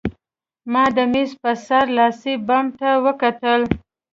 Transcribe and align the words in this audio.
ما 0.71 0.83
د 0.95 0.97
مېز 1.11 1.31
په 1.41 1.51
سر 1.65 1.85
لاسي 1.97 2.33
بم 2.47 2.65
ته 2.79 2.89
وکتل 3.05 3.61